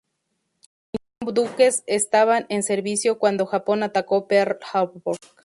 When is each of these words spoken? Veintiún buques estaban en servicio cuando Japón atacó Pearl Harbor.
Veintiún 1.23 1.45
buques 1.51 1.83
estaban 1.85 2.47
en 2.49 2.63
servicio 2.63 3.19
cuando 3.19 3.45
Japón 3.45 3.83
atacó 3.83 4.27
Pearl 4.27 4.57
Harbor. 4.73 5.17